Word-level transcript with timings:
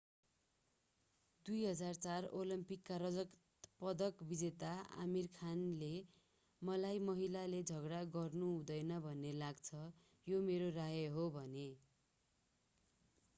2004 1.45 2.27
ओलम्पिकका 2.39 2.95
रजत 3.01 3.35
पदक 3.81 4.25
विजेता 4.31 4.71
आमीर 5.03 5.29
खानले 5.35 5.91
मलाई 6.61 7.03
महिलाले 7.05 7.61
झगडा 7.65 8.01
गर्नु 8.11 8.49
हुँदैन 8.51 8.99
भन्ने 9.03 9.35
लाग्छ 9.39 9.85
यो 10.27 10.41
मेरो 10.43 10.71
राय 10.75 11.05
हो 11.15 11.29
भने 11.33 11.69